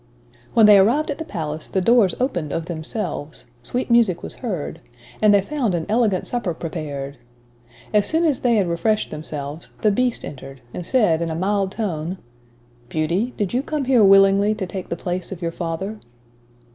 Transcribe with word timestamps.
When 0.55 0.65
they 0.65 0.79
arrived 0.79 1.11
at 1.11 1.19
the 1.19 1.23
palace, 1.23 1.67
the 1.67 1.79
doors 1.79 2.15
opened 2.19 2.51
of 2.51 2.65
themselves, 2.65 3.45
sweet 3.61 3.91
music 3.91 4.23
was 4.23 4.37
heard, 4.41 4.81
and 5.21 5.31
they 5.31 5.41
found 5.41 5.75
an 5.75 5.85
elegant 5.87 6.25
supper 6.25 6.55
prepared. 6.55 7.19
As 7.93 8.07
soon 8.07 8.25
as 8.25 8.39
they 8.39 8.55
had 8.55 8.67
refreshed 8.67 9.11
themselves, 9.11 9.69
the 9.81 9.91
Beast 9.91 10.25
entered, 10.25 10.61
and 10.73 10.83
said 10.87 11.21
in 11.21 11.29
a 11.29 11.35
mild 11.35 11.71
tone, 11.71 12.17
"Beauty, 12.89 13.35
did 13.37 13.53
you 13.53 13.61
come 13.61 13.85
here 13.85 14.03
willingly 14.03 14.55
to 14.55 14.65
take 14.65 14.89
the 14.89 14.95
place 14.95 15.31
of 15.31 15.43
your 15.43 15.51
father?" 15.51 15.99